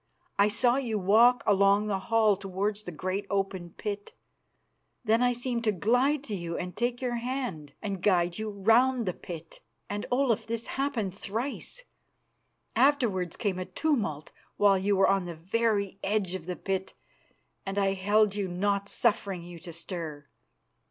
[0.39, 4.13] I saw you walk along the hall towards the great open pit.
[5.05, 9.05] Then I seemed to glide to you and take your hand and guide you round
[9.05, 9.61] the pit.
[9.91, 11.83] And, Olaf, this happened thrice.
[12.75, 16.95] Afterwards came a tumult while you were on the very edge of the pit
[17.63, 20.25] and I held you, not suffering you to stir.